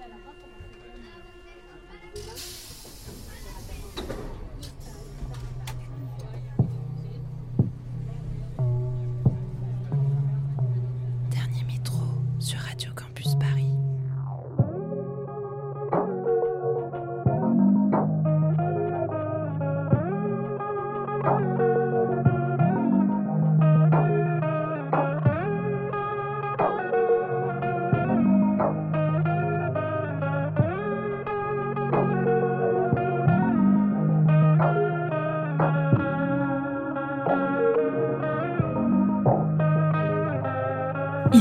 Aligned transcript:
Gracias. 0.00 0.69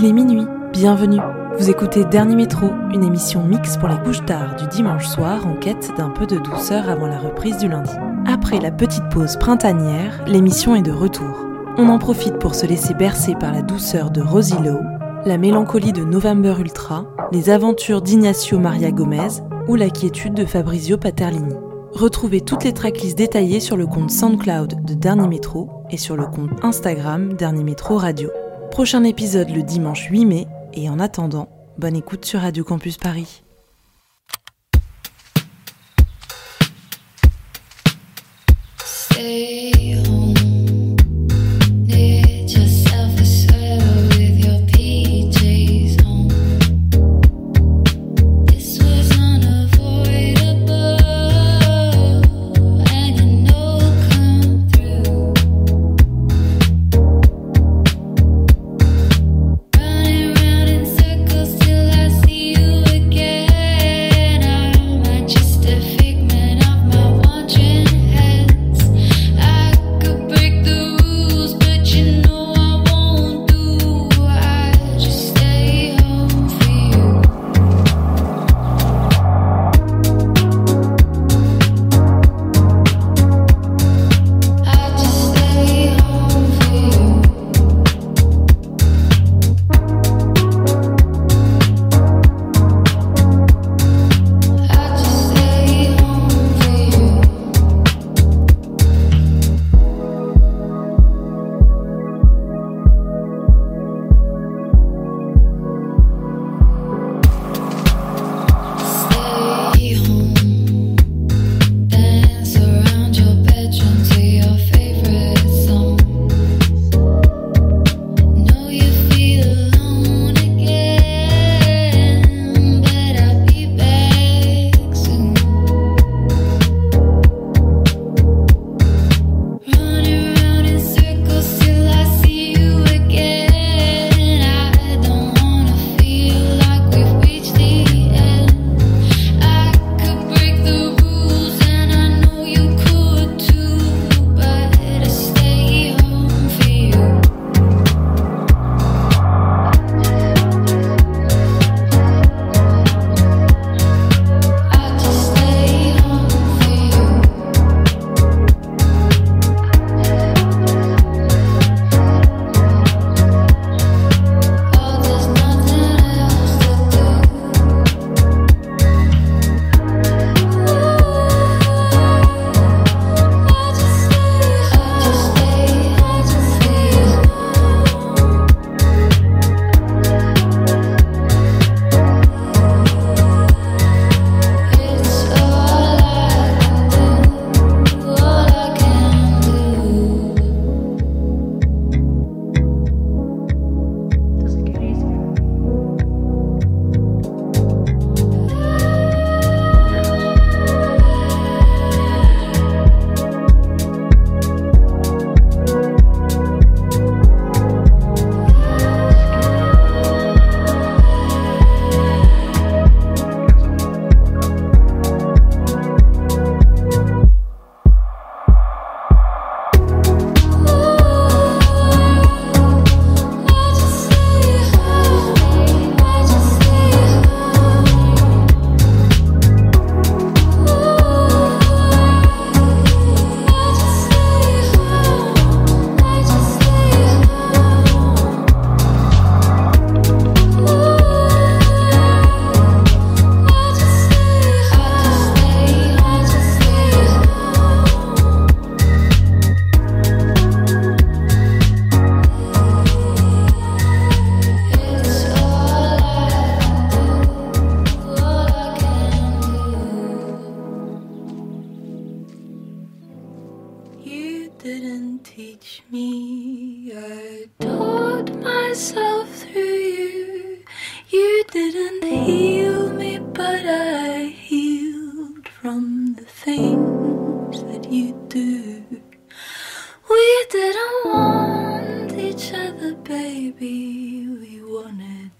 Il 0.01 0.05
est 0.05 0.13
minuit, 0.13 0.47
bienvenue. 0.71 1.19
Vous 1.57 1.69
écoutez 1.69 2.05
Dernier 2.05 2.37
Métro, 2.37 2.67
une 2.93 3.03
émission 3.03 3.43
mix 3.43 3.75
pour 3.75 3.89
les 3.89 3.97
couches 3.97 4.23
tard 4.25 4.55
du 4.55 4.65
dimanche 4.67 5.05
soir 5.05 5.45
en 5.45 5.55
quête 5.55 5.91
d'un 5.97 6.09
peu 6.09 6.25
de 6.25 6.37
douceur 6.37 6.87
avant 6.87 7.07
la 7.07 7.19
reprise 7.19 7.57
du 7.57 7.67
lundi. 7.67 7.91
Après 8.25 8.61
la 8.61 8.71
petite 8.71 9.09
pause 9.09 9.35
printanière, 9.35 10.23
l'émission 10.25 10.73
est 10.73 10.83
de 10.83 10.93
retour. 10.93 11.45
On 11.77 11.89
en 11.89 11.99
profite 11.99 12.39
pour 12.39 12.55
se 12.55 12.65
laisser 12.65 12.93
bercer 12.93 13.35
par 13.37 13.51
la 13.51 13.61
douceur 13.61 14.09
de 14.09 14.21
Rosie 14.21 14.61
Lowe, 14.63 14.79
la 15.25 15.37
mélancolie 15.37 15.91
de 15.91 16.05
November 16.05 16.55
Ultra, 16.61 17.03
les 17.33 17.49
aventures 17.49 18.01
d'Ignacio 18.01 18.57
Maria 18.57 18.91
Gomez 18.91 19.41
ou 19.67 19.75
la 19.75 19.89
quiétude 19.89 20.33
de 20.33 20.45
Fabrizio 20.45 20.95
Paterlini. 20.97 21.55
Retrouvez 21.91 22.39
toutes 22.39 22.63
les 22.63 22.73
tracklists 22.73 23.17
détaillées 23.17 23.59
sur 23.59 23.75
le 23.75 23.85
compte 23.85 24.11
SoundCloud 24.11 24.85
de 24.85 24.93
Dernier 24.93 25.27
Métro 25.27 25.69
et 25.89 25.97
sur 25.97 26.15
le 26.15 26.25
compte 26.25 26.63
Instagram 26.63 27.33
Dernier 27.33 27.65
Métro 27.65 27.97
Radio. 27.97 28.29
Prochain 28.71 29.03
épisode 29.03 29.49
le 29.49 29.63
dimanche 29.63 30.07
8 30.09 30.25
mai 30.25 30.47
et 30.73 30.89
en 30.89 30.99
attendant, 30.99 31.49
bonne 31.77 31.95
écoute 31.95 32.23
sur 32.23 32.39
Radio 32.39 32.63
Campus 32.63 32.97
Paris. 32.97 33.43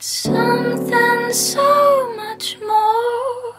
something 0.02 1.34
so 1.34 2.16
much 2.16 2.58
more 2.60 3.56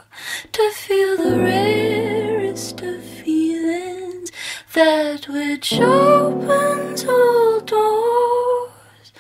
to 0.53 0.71
feel 0.71 1.17
the 1.19 1.39
rarest 1.39 2.81
of 2.81 3.05
feelings 3.05 4.31
that 4.73 5.29
which 5.29 5.75
opens 5.75 7.05
all 7.05 7.61
doors. 7.61 9.13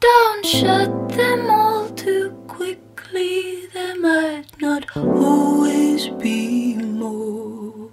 Don't 0.00 0.46
shut 0.46 1.10
them 1.10 1.50
all 1.50 1.90
too 1.90 2.30
quickly, 2.48 3.66
there 3.74 3.98
might 4.00 4.58
not 4.58 4.96
always 4.96 6.08
be 6.08 6.76
more. 6.76 7.90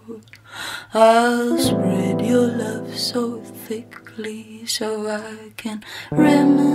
I'll 0.93 1.57
spread 1.57 2.21
your 2.21 2.47
love 2.47 2.97
so 2.97 3.41
thickly 3.41 4.65
so 4.65 5.09
I 5.09 5.51
can 5.57 5.83
remember. 6.11 6.70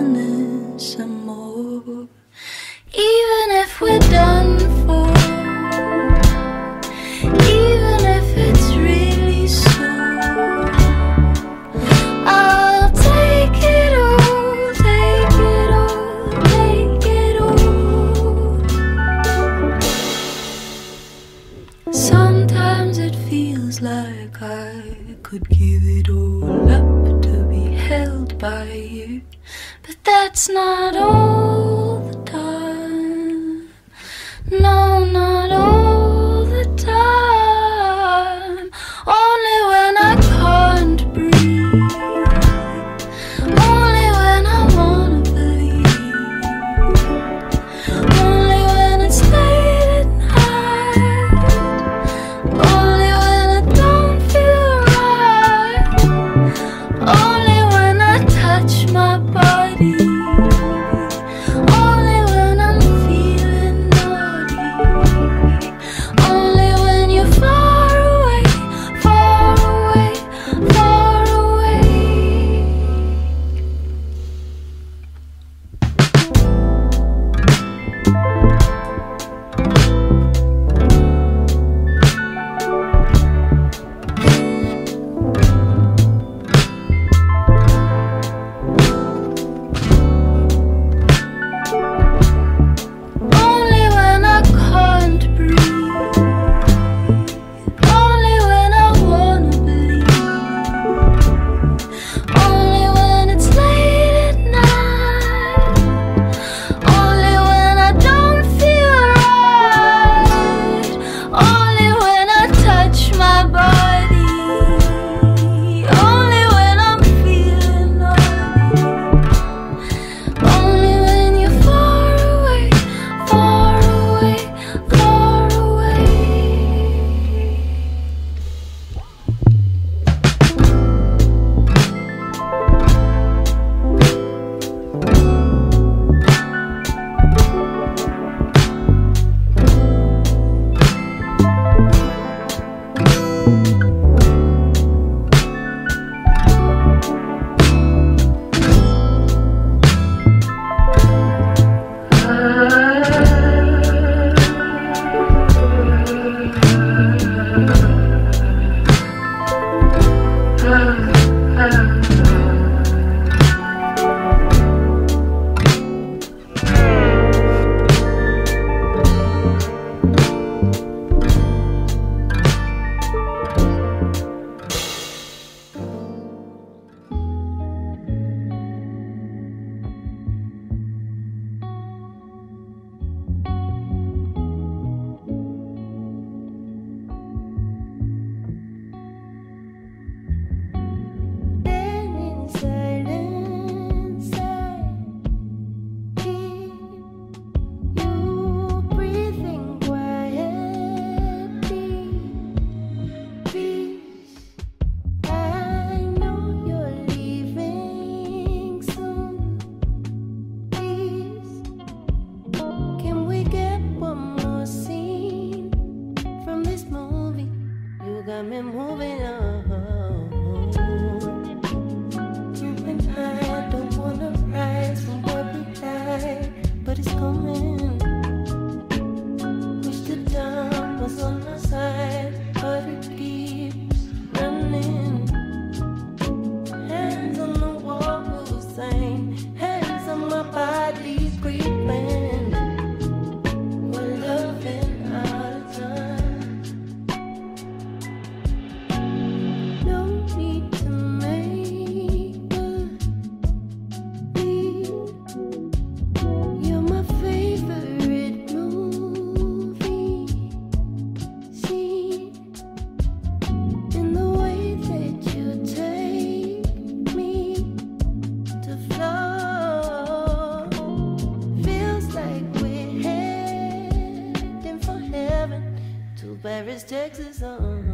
Texas. 276.86 277.42
Uh, 277.42 277.85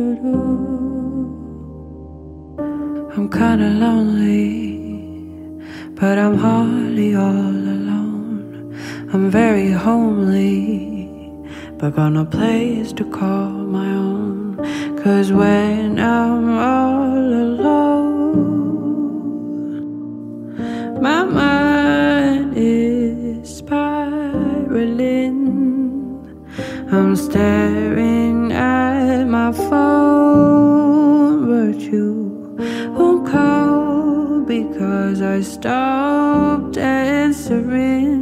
I'm 0.00 0.06
kinda 3.32 3.68
lonely, 3.84 4.78
but 5.96 6.16
I'm 6.18 6.38
hardly 6.38 7.16
all 7.16 7.56
alone. 7.76 8.76
I'm 9.12 9.28
very 9.28 9.72
homely, 9.72 11.18
but 11.78 11.96
got 11.96 12.10
no 12.10 12.24
place 12.24 12.92
to 12.92 13.04
call 13.06 13.50
my 13.50 13.88
own. 13.92 14.58
Cause 15.02 15.32
when 15.32 15.98
I'm 15.98 16.48
all 16.48 17.32
alone, 17.46 18.22
my 21.02 21.24
mind 21.24 22.52
is 22.56 23.48
spiraling. 23.56 25.40
I'm 26.92 27.16
staring. 27.16 27.87
I 35.38 35.42
stopped 35.42 36.76
answering. 36.78 38.17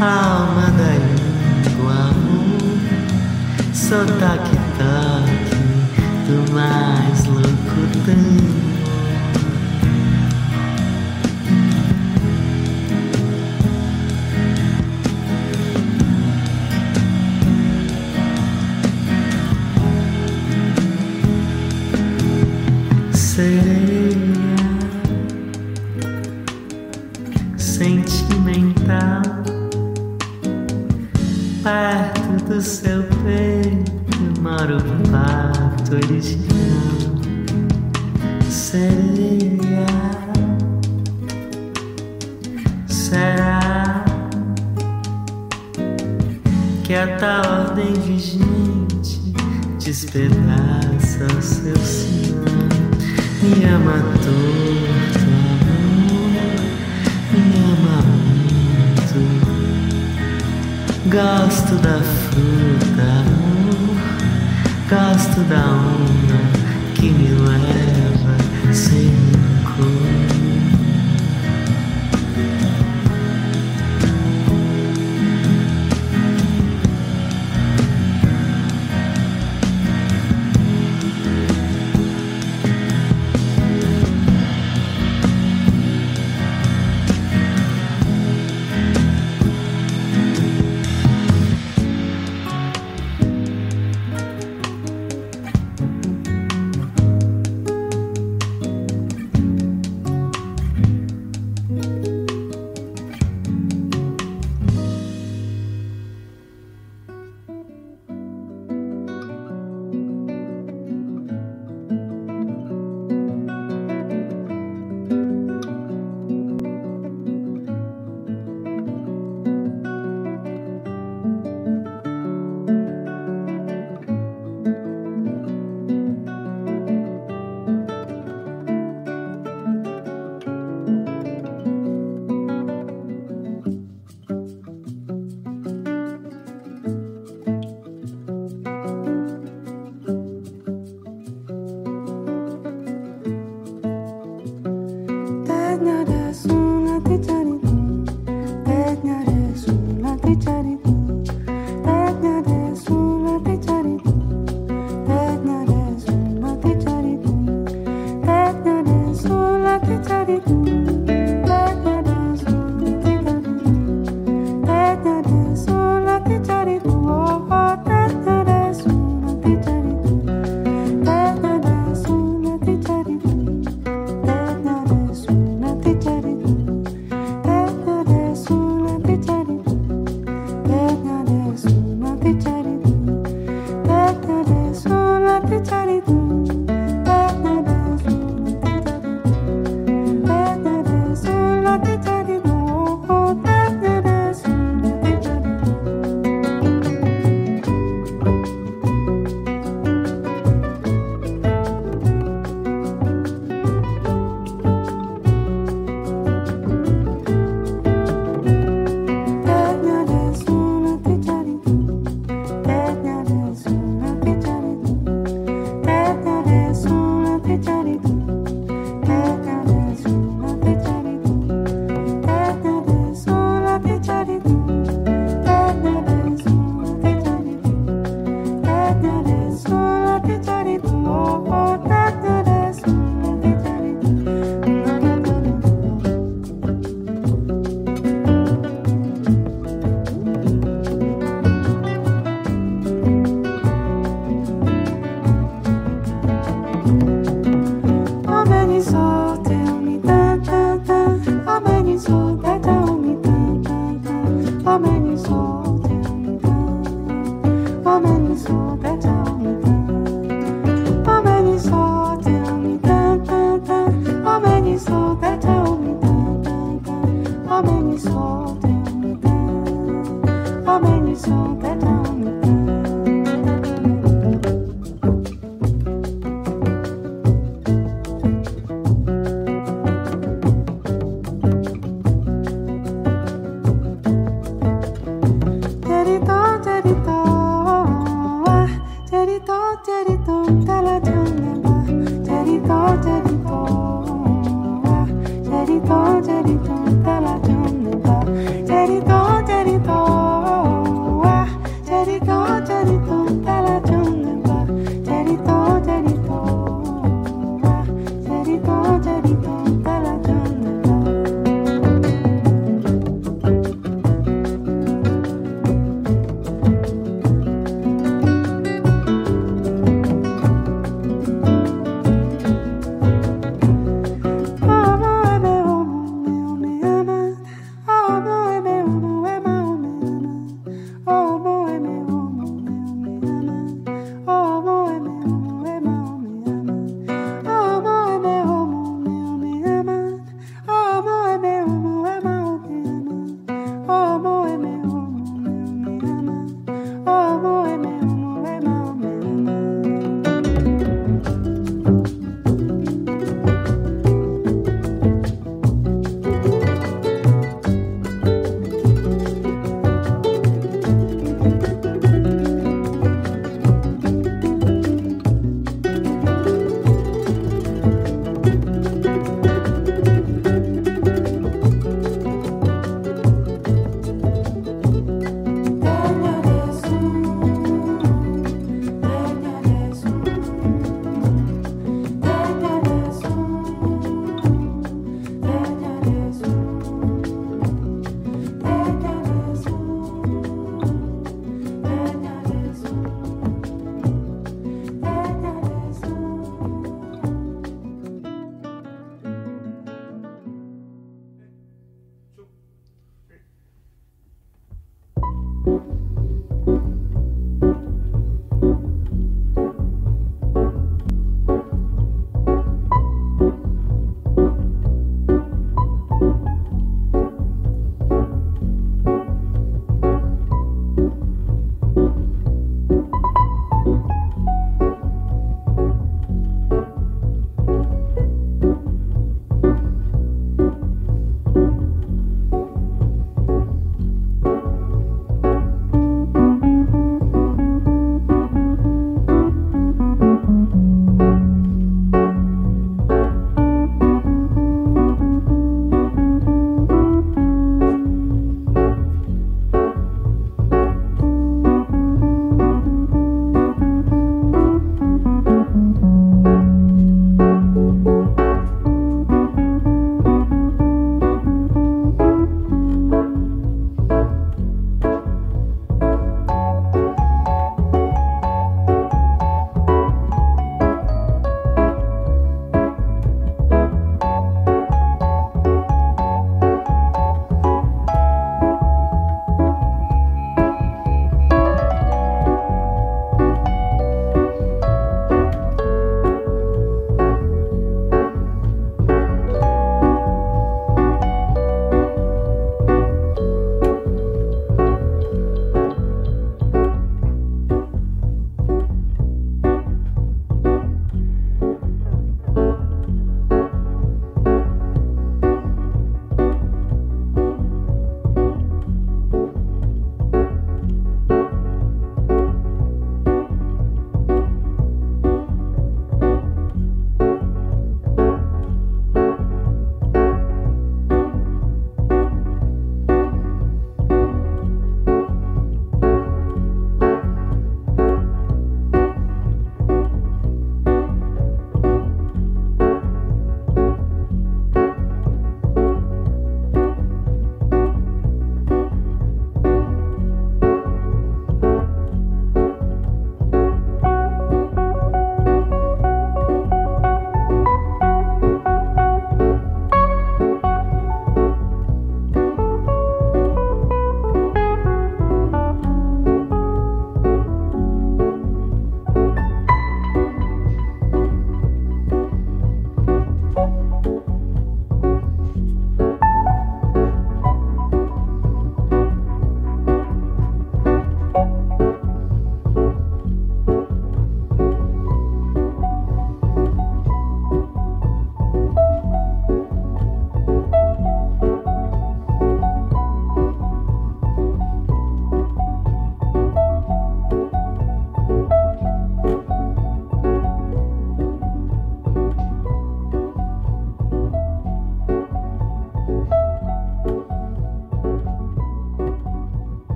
alma 0.00 0.70
da 0.76 0.92
língua, 0.98 2.10
Santa 3.72 4.38
que 4.38 4.56
toque 4.78 5.56
do 6.26 6.52
mar. 6.52 7.01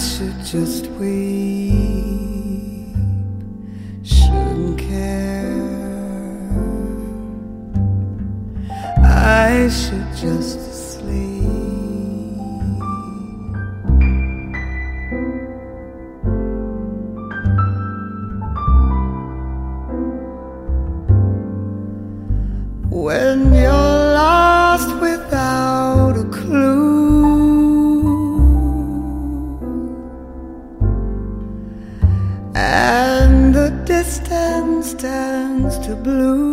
should 0.00 0.42
just 0.44 0.86
weep, 0.98 1.74
shouldn't 4.02 4.78
care. 4.78 5.60
I 9.04 9.68
should 9.68 10.16
just 10.16 10.94
sleep. 10.94 11.44
When 22.88 23.52
you're 23.52 23.79
to 35.90 35.96
blue. 35.96 36.49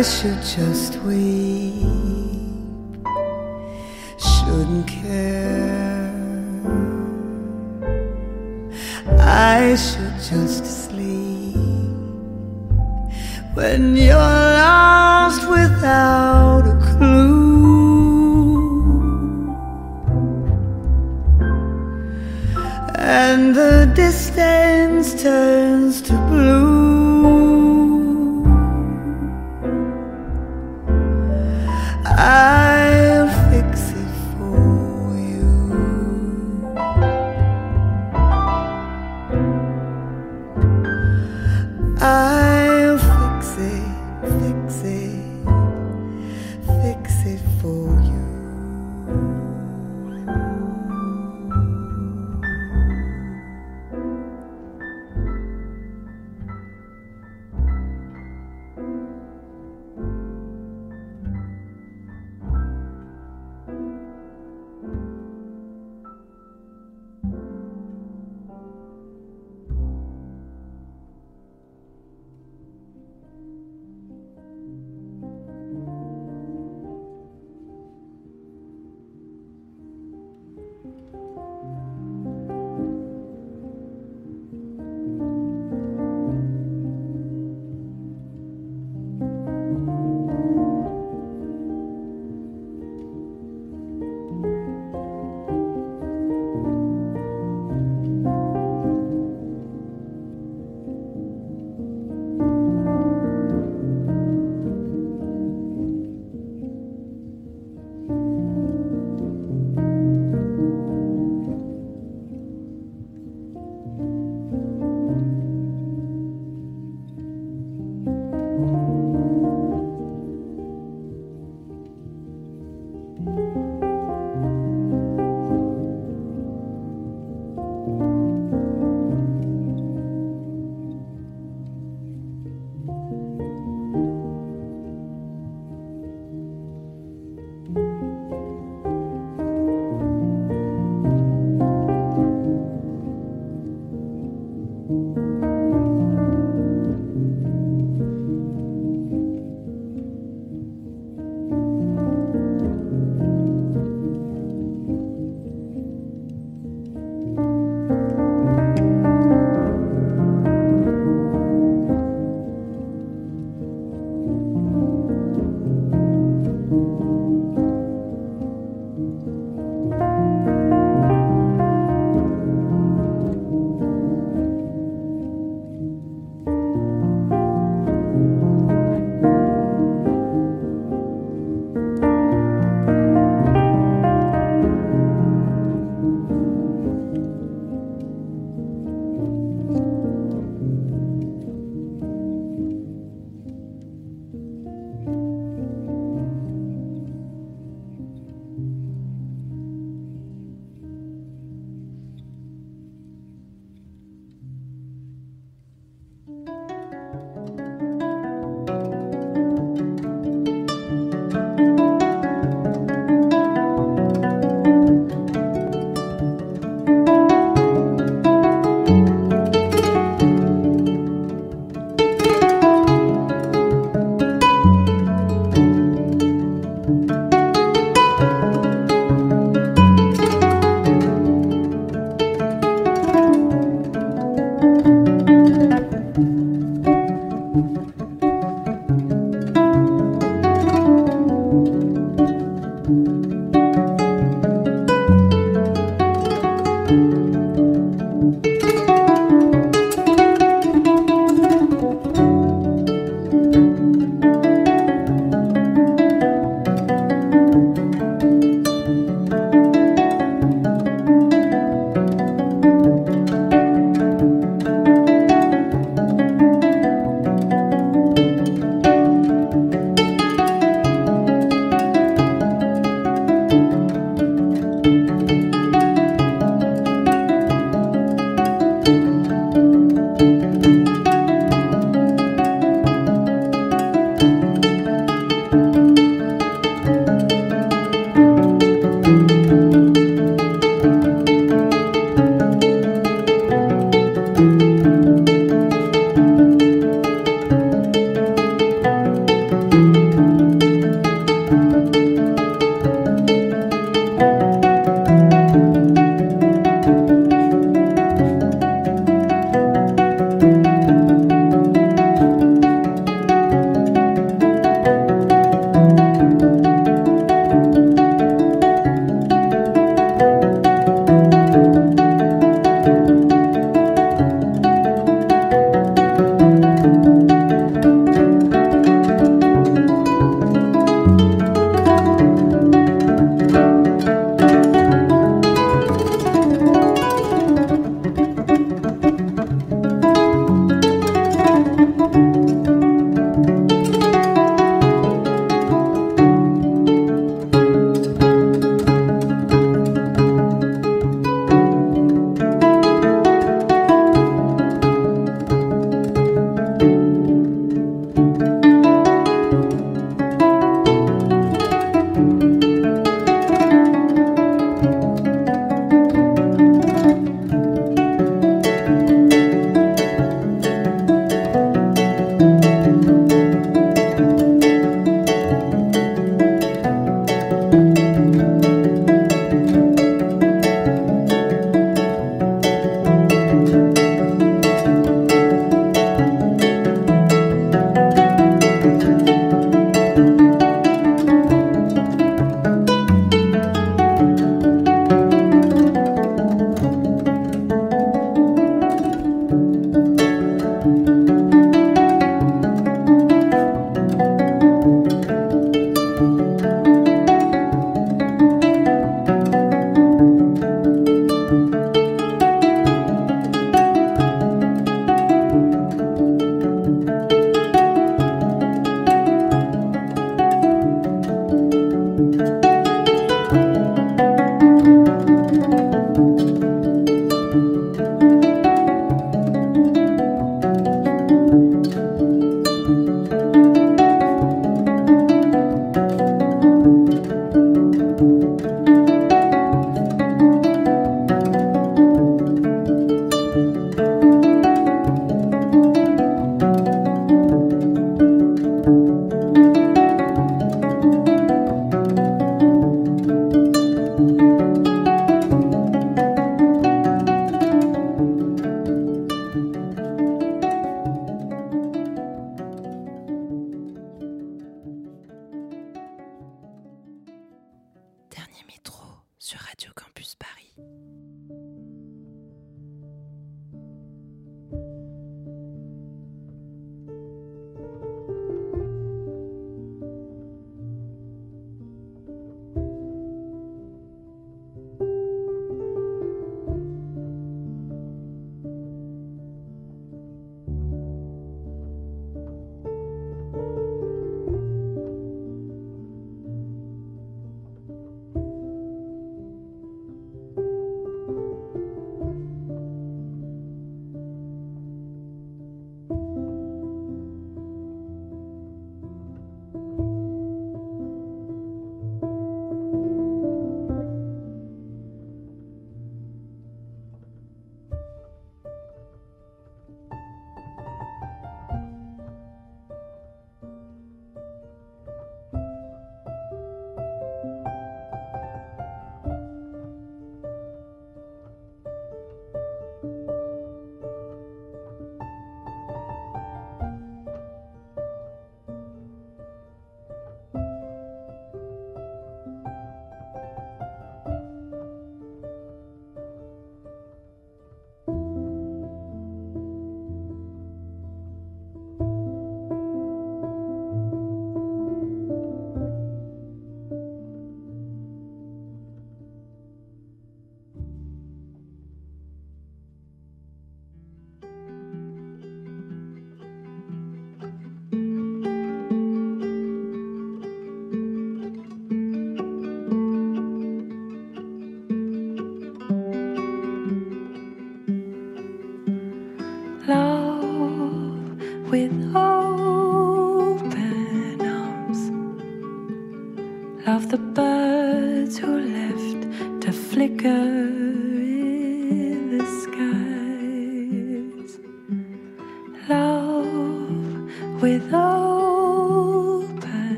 I 0.00 0.02
should 0.02 0.42
just 0.42 0.96
wait. 1.04 1.49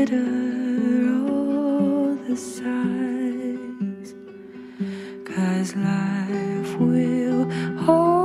Consider 0.00 1.12
all 1.28 2.16
the 2.26 2.34
sighs. 2.34 4.14
Cause 5.26 5.76
life 5.76 6.78
will 6.78 7.50
hold 7.84 8.19